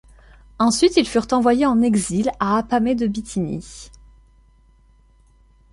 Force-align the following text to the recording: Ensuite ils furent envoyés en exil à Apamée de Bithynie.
Ensuite 0.57 0.97
ils 0.97 1.07
furent 1.07 1.27
envoyés 1.31 1.67
en 1.67 1.79
exil 1.83 2.31
à 2.39 2.57
Apamée 2.57 2.95
de 2.95 3.05
Bithynie. 3.05 3.91